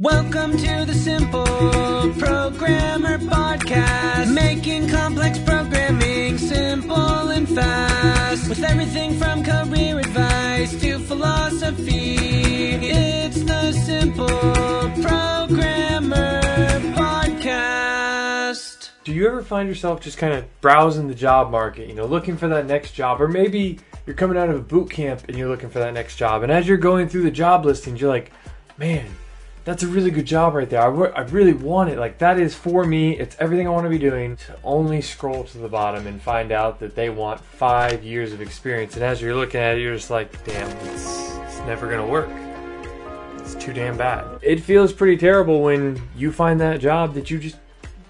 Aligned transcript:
Welcome 0.00 0.52
to 0.52 0.84
the 0.86 0.94
Simple 0.94 1.42
Programmer 1.44 3.18
Podcast, 3.18 4.32
making 4.32 4.88
complex 4.88 5.40
programming 5.40 6.38
simple 6.38 7.30
and 7.30 7.48
fast. 7.48 8.48
With 8.48 8.62
everything 8.62 9.18
from 9.18 9.42
career 9.42 9.98
advice 9.98 10.80
to 10.82 11.00
philosophy, 11.00 12.14
it's 12.14 13.42
the 13.42 13.72
Simple 13.72 14.28
Programmer 15.02 16.42
Podcast. 16.94 18.90
Do 19.02 19.12
you 19.12 19.26
ever 19.26 19.42
find 19.42 19.68
yourself 19.68 20.00
just 20.00 20.16
kind 20.16 20.32
of 20.32 20.44
browsing 20.60 21.08
the 21.08 21.14
job 21.16 21.50
market, 21.50 21.88
you 21.88 21.96
know, 21.96 22.06
looking 22.06 22.36
for 22.36 22.46
that 22.46 22.66
next 22.66 22.92
job? 22.92 23.20
Or 23.20 23.26
maybe 23.26 23.80
you're 24.06 24.14
coming 24.14 24.38
out 24.38 24.48
of 24.48 24.54
a 24.54 24.62
boot 24.62 24.92
camp 24.92 25.24
and 25.26 25.36
you're 25.36 25.48
looking 25.48 25.70
for 25.70 25.80
that 25.80 25.92
next 25.92 26.14
job. 26.14 26.44
And 26.44 26.52
as 26.52 26.68
you're 26.68 26.76
going 26.76 27.08
through 27.08 27.24
the 27.24 27.32
job 27.32 27.64
listings, 27.64 28.00
you're 28.00 28.08
like, 28.08 28.30
man, 28.76 29.04
that's 29.68 29.82
a 29.82 29.86
really 29.86 30.10
good 30.10 30.24
job 30.24 30.54
right 30.54 30.70
there. 30.70 30.80
I, 30.80 30.86
re- 30.86 31.12
I 31.14 31.20
really 31.24 31.52
want 31.52 31.90
it. 31.90 31.98
Like, 31.98 32.16
that 32.18 32.38
is 32.38 32.54
for 32.54 32.86
me. 32.86 33.18
It's 33.18 33.36
everything 33.38 33.66
I 33.66 33.70
want 33.70 33.84
to 33.84 33.90
be 33.90 33.98
doing. 33.98 34.38
To 34.38 34.58
only 34.64 35.02
scroll 35.02 35.44
to 35.44 35.58
the 35.58 35.68
bottom 35.68 36.06
and 36.06 36.22
find 36.22 36.52
out 36.52 36.80
that 36.80 36.94
they 36.94 37.10
want 37.10 37.38
five 37.38 38.02
years 38.02 38.32
of 38.32 38.40
experience. 38.40 38.94
And 38.94 39.04
as 39.04 39.20
you're 39.20 39.34
looking 39.34 39.60
at 39.60 39.76
it, 39.76 39.82
you're 39.82 39.94
just 39.94 40.08
like, 40.08 40.42
damn, 40.46 40.70
it's, 40.86 41.36
it's 41.40 41.58
never 41.66 41.86
going 41.86 42.00
to 42.00 42.10
work. 42.10 42.30
It's 43.40 43.54
too 43.56 43.74
damn 43.74 43.98
bad. 43.98 44.38
It 44.40 44.60
feels 44.60 44.90
pretty 44.90 45.18
terrible 45.18 45.60
when 45.60 46.00
you 46.16 46.32
find 46.32 46.58
that 46.62 46.80
job 46.80 47.12
that 47.12 47.30
you 47.30 47.38
just 47.38 47.58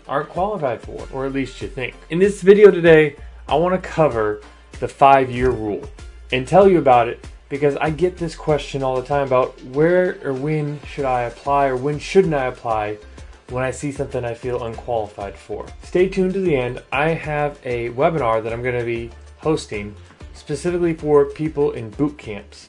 aren't 0.06 0.28
qualified 0.28 0.80
for, 0.80 1.08
or 1.12 1.26
at 1.26 1.32
least 1.32 1.60
you 1.60 1.66
think. 1.66 1.96
In 2.10 2.20
this 2.20 2.40
video 2.40 2.70
today, 2.70 3.16
I 3.48 3.56
want 3.56 3.74
to 3.74 3.88
cover 3.88 4.42
the 4.78 4.86
five 4.86 5.28
year 5.28 5.50
rule 5.50 5.82
and 6.30 6.46
tell 6.46 6.68
you 6.68 6.78
about 6.78 7.08
it 7.08 7.26
because 7.48 7.76
I 7.76 7.90
get 7.90 8.16
this 8.16 8.34
question 8.36 8.82
all 8.82 9.00
the 9.00 9.06
time 9.06 9.26
about 9.26 9.62
where 9.64 10.18
or 10.24 10.32
when 10.32 10.80
should 10.82 11.04
I 11.04 11.22
apply 11.22 11.66
or 11.66 11.76
when 11.76 11.98
shouldn't 11.98 12.34
I 12.34 12.46
apply 12.46 12.98
when 13.50 13.64
I 13.64 13.70
see 13.70 13.92
something 13.92 14.24
I 14.24 14.34
feel 14.34 14.64
unqualified 14.64 15.34
for. 15.34 15.66
Stay 15.82 16.08
tuned 16.08 16.34
to 16.34 16.40
the 16.40 16.54
end. 16.54 16.82
I 16.92 17.10
have 17.10 17.58
a 17.64 17.90
webinar 17.90 18.42
that 18.42 18.52
I'm 18.52 18.62
going 18.62 18.78
to 18.78 18.84
be 18.84 19.10
hosting 19.38 19.94
specifically 20.34 20.94
for 20.94 21.24
people 21.24 21.72
in 21.72 21.90
boot 21.90 22.18
camps. 22.18 22.68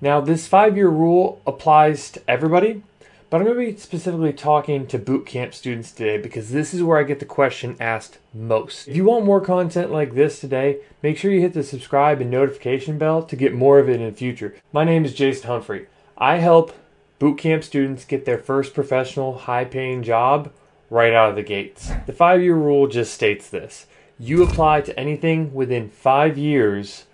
Now, 0.00 0.20
this 0.20 0.46
five 0.46 0.76
year 0.76 0.88
rule 0.88 1.40
applies 1.46 2.10
to 2.12 2.22
everybody, 2.28 2.82
but 3.30 3.38
I'm 3.38 3.46
going 3.46 3.58
to 3.58 3.72
be 3.72 3.78
specifically 3.78 4.32
talking 4.32 4.86
to 4.86 4.98
boot 4.98 5.26
camp 5.26 5.52
students 5.52 5.92
today 5.92 6.16
because 6.16 6.50
this 6.50 6.72
is 6.72 6.82
where 6.82 6.98
I 6.98 7.02
get 7.02 7.18
the 7.18 7.26
question 7.26 7.76
asked 7.78 8.18
most. 8.32 8.88
If 8.88 8.96
you 8.96 9.04
want 9.04 9.26
more 9.26 9.40
content 9.40 9.92
like 9.92 10.14
this 10.14 10.40
today, 10.40 10.78
make 11.02 11.18
sure 11.18 11.30
you 11.30 11.40
hit 11.40 11.52
the 11.52 11.62
subscribe 11.62 12.22
and 12.22 12.30
notification 12.30 12.96
bell 12.96 13.22
to 13.22 13.36
get 13.36 13.54
more 13.54 13.78
of 13.78 13.88
it 13.88 14.00
in 14.00 14.06
the 14.06 14.16
future. 14.16 14.56
My 14.72 14.84
name 14.84 15.04
is 15.04 15.12
Jason 15.12 15.46
Humphrey. 15.46 15.88
I 16.16 16.36
help 16.36 16.72
boot 17.18 17.36
camp 17.38 17.64
students 17.64 18.06
get 18.06 18.24
their 18.24 18.38
first 18.38 18.72
professional, 18.72 19.38
high 19.38 19.64
paying 19.64 20.02
job 20.02 20.50
right 20.88 21.12
out 21.12 21.30
of 21.30 21.36
the 21.36 21.42
gates. 21.42 21.90
The 22.06 22.12
five 22.14 22.40
year 22.40 22.56
rule 22.56 22.86
just 22.86 23.12
states 23.12 23.50
this 23.50 23.86
you 24.18 24.42
apply 24.42 24.80
to 24.80 24.98
anything 24.98 25.54
within 25.54 25.88
five 25.88 26.36
years 26.36 27.04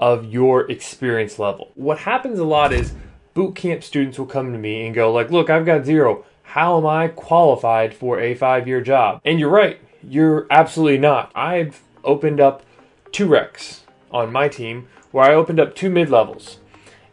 of 0.00 0.24
your 0.24 0.70
experience 0.70 1.38
level. 1.38 1.70
What 1.74 1.98
happens 1.98 2.38
a 2.38 2.44
lot 2.44 2.72
is 2.72 2.94
boot 3.34 3.54
camp 3.54 3.84
students 3.84 4.18
will 4.18 4.26
come 4.26 4.52
to 4.52 4.58
me 4.58 4.86
and 4.86 4.94
go 4.94 5.12
like, 5.12 5.30
"Look, 5.30 5.50
I've 5.50 5.66
got 5.66 5.84
zero. 5.84 6.24
How 6.42 6.78
am 6.78 6.86
I 6.86 7.08
qualified 7.08 7.92
for 7.92 8.18
a 8.20 8.34
5-year 8.34 8.80
job?" 8.80 9.20
And 9.24 9.38
you're 9.38 9.50
right. 9.50 9.78
You're 10.02 10.46
absolutely 10.50 10.98
not. 10.98 11.30
I've 11.34 11.82
opened 12.04 12.40
up 12.40 12.62
two 13.12 13.26
recs 13.26 13.80
on 14.10 14.32
my 14.32 14.48
team 14.48 14.88
where 15.10 15.24
I 15.24 15.34
opened 15.34 15.60
up 15.60 15.74
two 15.74 15.90
mid-levels. 15.90 16.58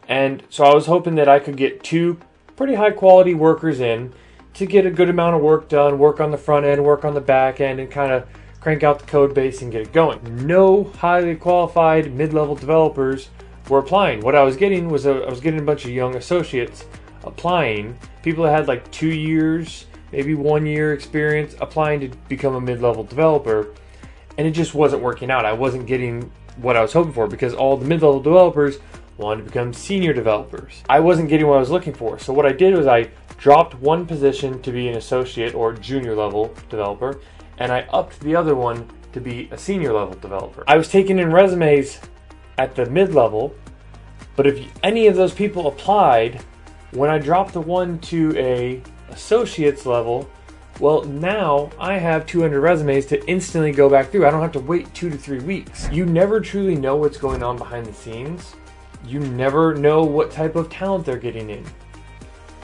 And 0.08 0.42
so 0.48 0.64
I 0.64 0.74
was 0.74 0.86
hoping 0.86 1.14
that 1.16 1.28
I 1.28 1.38
could 1.38 1.56
get 1.56 1.82
two 1.82 2.18
pretty 2.56 2.74
high 2.74 2.90
quality 2.90 3.34
workers 3.34 3.80
in 3.80 4.12
to 4.54 4.66
get 4.66 4.84
a 4.84 4.90
good 4.90 5.08
amount 5.08 5.36
of 5.36 5.42
work 5.42 5.68
done, 5.68 5.98
work 5.98 6.20
on 6.20 6.30
the 6.30 6.36
front 6.36 6.66
end, 6.66 6.84
work 6.84 7.04
on 7.04 7.14
the 7.14 7.20
back 7.20 7.60
end, 7.60 7.80
and 7.80 7.90
kind 7.90 8.12
of 8.12 8.26
crank 8.60 8.82
out 8.82 8.98
the 8.98 9.06
code 9.06 9.34
base 9.34 9.62
and 9.62 9.72
get 9.72 9.80
it 9.80 9.92
going. 9.92 10.46
No 10.46 10.84
highly 10.84 11.34
qualified 11.34 12.12
mid 12.12 12.32
level 12.32 12.54
developers 12.54 13.30
were 13.68 13.78
applying. 13.78 14.20
What 14.20 14.34
I 14.34 14.42
was 14.42 14.56
getting 14.56 14.88
was 14.88 15.06
a, 15.06 15.22
I 15.24 15.30
was 15.30 15.40
getting 15.40 15.60
a 15.60 15.64
bunch 15.64 15.84
of 15.84 15.90
young 15.90 16.16
associates 16.16 16.84
applying, 17.24 17.96
people 18.22 18.44
that 18.44 18.50
had 18.50 18.68
like 18.68 18.90
two 18.90 19.12
years, 19.12 19.86
maybe 20.10 20.34
one 20.34 20.66
year 20.66 20.92
experience 20.92 21.54
applying 21.60 22.00
to 22.00 22.08
become 22.28 22.54
a 22.54 22.60
mid 22.60 22.80
level 22.80 23.04
developer, 23.04 23.74
and 24.38 24.46
it 24.46 24.52
just 24.52 24.74
wasn't 24.74 25.02
working 25.02 25.30
out. 25.30 25.44
I 25.44 25.52
wasn't 25.52 25.86
getting 25.86 26.30
what 26.56 26.76
I 26.76 26.82
was 26.82 26.92
hoping 26.92 27.12
for 27.12 27.26
because 27.26 27.54
all 27.54 27.76
the 27.76 27.86
mid 27.86 28.02
level 28.02 28.20
developers 28.20 28.78
wanted 29.16 29.42
to 29.42 29.46
become 29.46 29.72
senior 29.72 30.12
developers. 30.12 30.82
I 30.88 31.00
wasn't 31.00 31.28
getting 31.28 31.46
what 31.46 31.56
I 31.56 31.60
was 31.60 31.70
looking 31.70 31.94
for. 31.94 32.18
So 32.18 32.32
what 32.32 32.46
I 32.46 32.52
did 32.52 32.74
was 32.74 32.86
I 32.86 33.10
dropped 33.36 33.74
one 33.74 34.06
position 34.06 34.60
to 34.62 34.72
be 34.72 34.88
an 34.88 34.96
associate 34.96 35.54
or 35.54 35.72
junior 35.72 36.14
level 36.14 36.54
developer, 36.68 37.20
and 37.58 37.72
I 37.72 37.82
upped 37.92 38.20
the 38.20 38.34
other 38.34 38.54
one 38.54 38.88
to 39.12 39.20
be 39.20 39.48
a 39.50 39.58
senior 39.58 39.92
level 39.92 40.14
developer. 40.14 40.64
I 40.66 40.76
was 40.76 40.88
taking 40.88 41.18
in 41.18 41.32
resumes 41.32 42.00
at 42.62 42.76
the 42.76 42.86
mid 42.86 43.12
level, 43.12 43.54
but 44.36 44.46
if 44.46 44.64
any 44.82 45.08
of 45.08 45.16
those 45.16 45.34
people 45.34 45.66
applied, 45.66 46.40
when 46.92 47.10
I 47.10 47.18
drop 47.18 47.52
the 47.52 47.60
one 47.60 47.98
to 48.00 48.36
a 48.36 48.82
associate's 49.10 49.84
level, 49.84 50.30
well, 50.78 51.02
now 51.04 51.70
I 51.78 51.98
have 51.98 52.24
200 52.26 52.60
resumes 52.60 53.06
to 53.06 53.24
instantly 53.28 53.72
go 53.72 53.90
back 53.90 54.10
through. 54.10 54.26
I 54.26 54.30
don't 54.30 54.40
have 54.40 54.52
to 54.52 54.60
wait 54.60 54.92
two 54.94 55.10
to 55.10 55.18
three 55.18 55.40
weeks. 55.40 55.88
You 55.90 56.06
never 56.06 56.40
truly 56.40 56.76
know 56.76 56.96
what's 56.96 57.18
going 57.18 57.42
on 57.42 57.58
behind 57.58 57.84
the 57.86 57.92
scenes. 57.92 58.54
You 59.04 59.18
never 59.20 59.74
know 59.74 60.04
what 60.04 60.30
type 60.30 60.54
of 60.54 60.70
talent 60.70 61.04
they're 61.04 61.16
getting 61.16 61.50
in. 61.50 61.64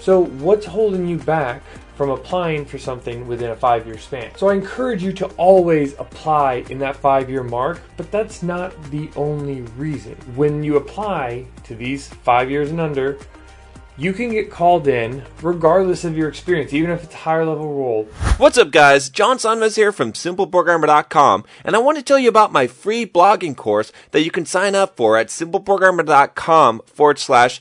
So, 0.00 0.24
what's 0.24 0.66
holding 0.66 1.06
you 1.06 1.18
back 1.18 1.62
from 1.96 2.10
applying 2.10 2.64
for 2.64 2.78
something 2.78 3.26
within 3.26 3.50
a 3.50 3.56
five 3.56 3.86
year 3.86 3.98
span? 3.98 4.34
So, 4.36 4.48
I 4.48 4.54
encourage 4.54 5.02
you 5.02 5.12
to 5.14 5.26
always 5.36 5.94
apply 5.98 6.64
in 6.70 6.78
that 6.78 6.96
five 6.96 7.28
year 7.28 7.42
mark, 7.42 7.80
but 7.96 8.10
that's 8.10 8.42
not 8.42 8.80
the 8.90 9.10
only 9.16 9.62
reason. 9.76 10.14
When 10.34 10.62
you 10.62 10.76
apply 10.76 11.46
to 11.64 11.74
these 11.74 12.08
five 12.08 12.50
years 12.50 12.70
and 12.70 12.80
under, 12.80 13.18
you 13.98 14.12
can 14.12 14.30
get 14.30 14.48
called 14.48 14.86
in 14.86 15.24
regardless 15.42 16.04
of 16.04 16.16
your 16.16 16.28
experience, 16.28 16.72
even 16.72 16.90
if 16.90 17.02
it's 17.02 17.14
a 17.14 17.18
higher 17.18 17.44
level 17.44 17.74
role. 17.74 18.04
What's 18.36 18.56
up, 18.56 18.70
guys? 18.70 19.10
John 19.10 19.38
Sonmez 19.38 19.74
here 19.74 19.90
from 19.90 20.12
SimpleProgrammer.com, 20.12 21.44
and 21.64 21.74
I 21.74 21.80
want 21.80 21.98
to 21.98 22.04
tell 22.04 22.18
you 22.18 22.28
about 22.28 22.52
my 22.52 22.68
free 22.68 23.04
blogging 23.04 23.56
course 23.56 23.90
that 24.12 24.22
you 24.22 24.30
can 24.30 24.46
sign 24.46 24.76
up 24.76 24.96
for 24.96 25.16
at 25.16 25.26
SimpleProgrammer.com 25.26 26.82
forward 26.86 27.18
slash 27.18 27.60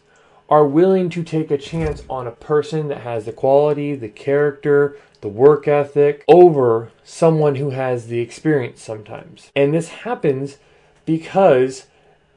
are 0.51 0.65
willing 0.65 1.09
to 1.09 1.23
take 1.23 1.49
a 1.49 1.57
chance 1.57 2.03
on 2.09 2.27
a 2.27 2.31
person 2.31 2.89
that 2.89 2.99
has 3.01 3.23
the 3.23 3.31
quality, 3.31 3.95
the 3.95 4.09
character, 4.09 4.97
the 5.21 5.29
work 5.29 5.65
ethic 5.65 6.25
over 6.27 6.91
someone 7.05 7.55
who 7.55 7.69
has 7.69 8.07
the 8.07 8.19
experience 8.19 8.81
sometimes. 8.81 9.49
And 9.55 9.73
this 9.73 9.87
happens 9.89 10.57
because 11.05 11.87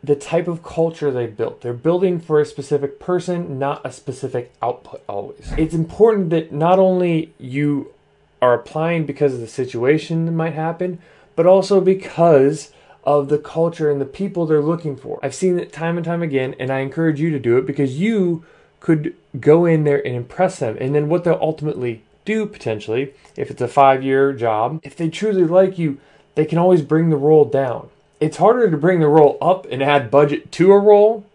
the 0.00 0.14
type 0.14 0.46
of 0.46 0.62
culture 0.62 1.10
they 1.10 1.26
built. 1.26 1.62
They're 1.62 1.72
building 1.72 2.20
for 2.20 2.40
a 2.40 2.46
specific 2.46 3.00
person, 3.00 3.58
not 3.58 3.84
a 3.84 3.90
specific 3.90 4.52
output 4.62 5.02
always. 5.08 5.52
It's 5.58 5.74
important 5.74 6.30
that 6.30 6.52
not 6.52 6.78
only 6.78 7.32
you 7.38 7.92
are 8.40 8.54
applying 8.54 9.06
because 9.06 9.34
of 9.34 9.40
the 9.40 9.48
situation 9.48 10.26
that 10.26 10.32
might 10.32 10.52
happen, 10.52 11.00
but 11.34 11.46
also 11.46 11.80
because 11.80 12.70
of 13.04 13.28
the 13.28 13.38
culture 13.38 13.90
and 13.90 14.00
the 14.00 14.06
people 14.06 14.46
they're 14.46 14.62
looking 14.62 14.96
for. 14.96 15.18
I've 15.22 15.34
seen 15.34 15.58
it 15.58 15.72
time 15.72 15.96
and 15.96 16.04
time 16.04 16.22
again, 16.22 16.54
and 16.58 16.70
I 16.70 16.80
encourage 16.80 17.20
you 17.20 17.30
to 17.30 17.38
do 17.38 17.56
it 17.58 17.66
because 17.66 17.98
you 17.98 18.44
could 18.80 19.14
go 19.38 19.64
in 19.64 19.84
there 19.84 20.04
and 20.04 20.14
impress 20.14 20.58
them. 20.58 20.76
And 20.80 20.94
then 20.94 21.08
what 21.08 21.24
they'll 21.24 21.38
ultimately 21.40 22.02
do 22.24 22.46
potentially, 22.46 23.14
if 23.36 23.50
it's 23.50 23.62
a 23.62 23.68
five 23.68 24.02
year 24.02 24.32
job, 24.32 24.80
if 24.82 24.96
they 24.96 25.08
truly 25.08 25.44
like 25.44 25.78
you, 25.78 25.98
they 26.34 26.44
can 26.44 26.58
always 26.58 26.82
bring 26.82 27.10
the 27.10 27.16
role 27.16 27.44
down. 27.44 27.88
It's 28.20 28.38
harder 28.38 28.70
to 28.70 28.76
bring 28.76 29.00
the 29.00 29.08
role 29.08 29.36
up 29.40 29.66
and 29.70 29.82
add 29.82 30.10
budget 30.10 30.50
to 30.52 30.72
a 30.72 30.78
role, 30.78 31.26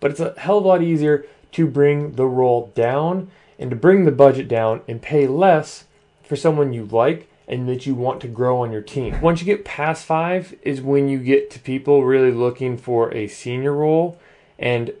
but 0.00 0.10
it's 0.10 0.20
a 0.20 0.34
hell 0.38 0.58
of 0.58 0.64
a 0.64 0.68
lot 0.68 0.82
easier 0.82 1.24
to 1.52 1.66
bring 1.66 2.12
the 2.12 2.26
role 2.26 2.72
down 2.74 3.30
and 3.58 3.70
to 3.70 3.76
bring 3.76 4.04
the 4.04 4.12
budget 4.12 4.46
down 4.46 4.82
and 4.86 5.02
pay 5.02 5.26
less 5.26 5.84
for 6.22 6.36
someone 6.36 6.72
you 6.72 6.84
like 6.84 7.28
and 7.48 7.68
that 7.68 7.86
you 7.86 7.94
want 7.94 8.20
to 8.20 8.28
grow 8.28 8.62
on 8.62 8.70
your 8.70 8.82
team. 8.82 9.20
Once 9.20 9.40
you 9.40 9.46
get 9.46 9.64
past 9.64 10.04
five, 10.04 10.54
is 10.62 10.80
when 10.82 11.08
you 11.08 11.18
get 11.18 11.50
to 11.50 11.58
people 11.58 12.04
really 12.04 12.30
looking 12.30 12.76
for 12.76 13.12
a 13.14 13.26
senior 13.26 13.72
role, 13.72 14.18
and 14.58 14.92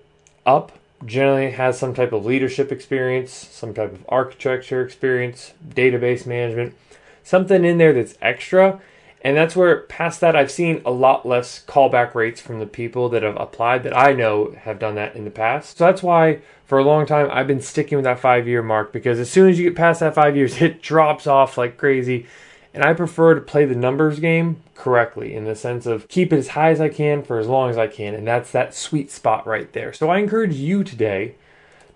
up 0.46 0.72
generally 1.04 1.50
has 1.52 1.78
some 1.78 1.94
type 1.94 2.12
of 2.12 2.24
leadership 2.24 2.72
experience, 2.72 3.32
some 3.32 3.74
type 3.74 3.92
of 3.92 4.04
architecture 4.08 4.82
experience, 4.82 5.52
database 5.68 6.26
management, 6.26 6.74
something 7.22 7.64
in 7.64 7.78
there 7.78 7.92
that's 7.92 8.16
extra. 8.20 8.80
And 9.22 9.36
that's 9.36 9.56
where, 9.56 9.80
past 9.82 10.20
that, 10.20 10.36
I've 10.36 10.50
seen 10.50 10.80
a 10.84 10.92
lot 10.92 11.26
less 11.26 11.64
callback 11.66 12.14
rates 12.14 12.40
from 12.40 12.60
the 12.60 12.66
people 12.66 13.08
that 13.08 13.24
have 13.24 13.36
applied 13.36 13.82
that 13.82 13.96
I 13.96 14.12
know 14.12 14.52
have 14.52 14.78
done 14.78 14.94
that 14.94 15.16
in 15.16 15.24
the 15.24 15.30
past. 15.30 15.78
So 15.78 15.86
that's 15.86 16.02
why, 16.02 16.40
for 16.64 16.78
a 16.78 16.84
long 16.84 17.04
time, 17.04 17.28
I've 17.32 17.48
been 17.48 17.60
sticking 17.60 17.96
with 17.96 18.04
that 18.04 18.20
five 18.20 18.46
year 18.46 18.62
mark 18.62 18.92
because 18.92 19.18
as 19.18 19.30
soon 19.30 19.48
as 19.48 19.58
you 19.58 19.64
get 19.64 19.76
past 19.76 20.00
that 20.00 20.14
five 20.14 20.36
years, 20.36 20.62
it 20.62 20.82
drops 20.82 21.26
off 21.26 21.58
like 21.58 21.76
crazy. 21.76 22.26
And 22.74 22.84
I 22.84 22.92
prefer 22.92 23.34
to 23.34 23.40
play 23.40 23.64
the 23.64 23.74
numbers 23.74 24.20
game 24.20 24.62
correctly 24.74 25.34
in 25.34 25.44
the 25.44 25.56
sense 25.56 25.86
of 25.86 26.06
keep 26.06 26.32
it 26.32 26.38
as 26.38 26.48
high 26.48 26.70
as 26.70 26.80
I 26.80 26.88
can 26.88 27.24
for 27.24 27.38
as 27.38 27.48
long 27.48 27.70
as 27.70 27.78
I 27.78 27.88
can. 27.88 28.14
And 28.14 28.26
that's 28.26 28.52
that 28.52 28.74
sweet 28.74 29.10
spot 29.10 29.46
right 29.46 29.72
there. 29.72 29.92
So 29.92 30.10
I 30.10 30.18
encourage 30.18 30.54
you 30.54 30.84
today 30.84 31.34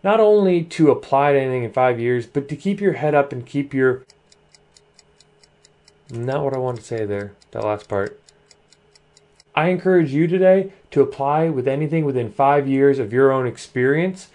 not 0.02 0.18
only 0.18 0.64
to 0.64 0.90
apply 0.90 1.32
to 1.32 1.40
anything 1.40 1.64
in 1.64 1.72
five 1.72 2.00
years, 2.00 2.26
but 2.26 2.48
to 2.48 2.56
keep 2.56 2.80
your 2.80 2.94
head 2.94 3.14
up 3.14 3.32
and 3.32 3.46
keep 3.46 3.72
your. 3.72 4.04
Not 6.12 6.44
what 6.44 6.52
I 6.52 6.58
wanted 6.58 6.82
to 6.82 6.86
say 6.86 7.06
there, 7.06 7.32
that 7.52 7.64
last 7.64 7.88
part. 7.88 8.20
I 9.54 9.68
encourage 9.68 10.12
you 10.12 10.26
today 10.26 10.70
to 10.90 11.00
apply 11.00 11.48
with 11.48 11.66
anything 11.66 12.04
within 12.04 12.30
five 12.30 12.68
years 12.68 12.98
of 12.98 13.14
your 13.14 13.32
own 13.32 13.46
experience 13.46 14.28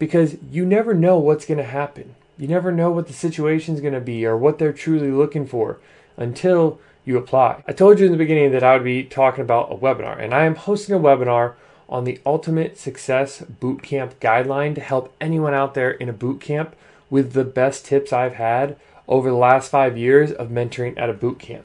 because 0.00 0.38
you 0.50 0.66
never 0.66 0.92
know 0.92 1.18
what's 1.18 1.46
going 1.46 1.58
to 1.58 1.64
happen. 1.64 2.16
You 2.36 2.48
never 2.48 2.72
know 2.72 2.90
what 2.90 3.06
the 3.06 3.12
situation 3.12 3.76
is 3.76 3.80
going 3.80 3.94
to 3.94 4.00
be 4.00 4.26
or 4.26 4.36
what 4.36 4.58
they're 4.58 4.72
truly 4.72 5.12
looking 5.12 5.46
for 5.46 5.78
until 6.16 6.80
you 7.04 7.16
apply. 7.16 7.62
I 7.68 7.72
told 7.72 8.00
you 8.00 8.06
in 8.06 8.12
the 8.12 8.18
beginning 8.18 8.50
that 8.50 8.64
I 8.64 8.74
would 8.74 8.84
be 8.84 9.04
talking 9.04 9.42
about 9.42 9.70
a 9.70 9.76
webinar, 9.76 10.20
and 10.20 10.34
I 10.34 10.46
am 10.46 10.56
hosting 10.56 10.96
a 10.96 10.98
webinar 10.98 11.54
on 11.88 12.04
the 12.04 12.20
Ultimate 12.26 12.76
Success 12.76 13.44
Bootcamp 13.60 14.14
Guideline 14.16 14.74
to 14.74 14.80
help 14.80 15.14
anyone 15.20 15.54
out 15.54 15.74
there 15.74 15.92
in 15.92 16.08
a 16.08 16.12
bootcamp 16.12 16.72
with 17.08 17.34
the 17.34 17.44
best 17.44 17.84
tips 17.84 18.12
I've 18.12 18.34
had 18.34 18.76
over 19.10 19.28
the 19.28 19.36
last 19.36 19.70
five 19.70 19.98
years 19.98 20.32
of 20.32 20.48
mentoring 20.48 20.98
at 20.98 21.10
a 21.10 21.14
bootcamp. 21.14 21.64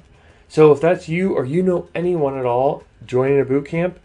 So 0.49 0.71
if 0.71 0.81
that's 0.81 1.07
you 1.07 1.33
or 1.33 1.45
you 1.45 1.63
know 1.63 1.87
anyone 1.95 2.37
at 2.37 2.45
all 2.45 2.83
joining 3.05 3.39
a 3.39 3.45
bootcamp, 3.45 3.95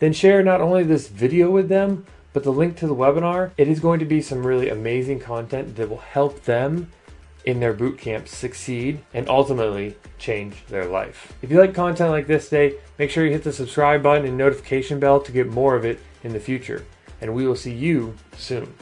then 0.00 0.12
share 0.12 0.42
not 0.42 0.60
only 0.60 0.82
this 0.82 1.08
video 1.08 1.50
with 1.50 1.68
them, 1.68 2.04
but 2.32 2.44
the 2.44 2.52
link 2.52 2.76
to 2.76 2.86
the 2.86 2.94
webinar, 2.94 3.52
it 3.56 3.68
is 3.68 3.80
going 3.80 4.00
to 4.00 4.04
be 4.04 4.20
some 4.20 4.46
really 4.46 4.68
amazing 4.68 5.20
content 5.20 5.76
that 5.76 5.88
will 5.88 5.98
help 5.98 6.44
them 6.44 6.92
in 7.44 7.60
their 7.60 7.72
boot 7.72 7.98
camp 7.98 8.28
succeed 8.28 9.00
and 9.14 9.28
ultimately 9.28 9.96
change 10.18 10.66
their 10.66 10.84
life. 10.84 11.32
If 11.40 11.50
you 11.50 11.58
like 11.58 11.74
content 11.74 12.10
like 12.10 12.26
this 12.26 12.48
today, 12.48 12.76
make 12.98 13.10
sure 13.10 13.24
you 13.24 13.32
hit 13.32 13.44
the 13.44 13.52
subscribe 13.52 14.02
button 14.02 14.26
and 14.26 14.36
notification 14.36 15.00
bell 15.00 15.20
to 15.20 15.32
get 15.32 15.48
more 15.48 15.74
of 15.74 15.84
it 15.84 16.00
in 16.22 16.32
the 16.32 16.40
future. 16.40 16.84
And 17.20 17.34
we 17.34 17.46
will 17.46 17.56
see 17.56 17.72
you 17.72 18.16
soon. 18.36 18.74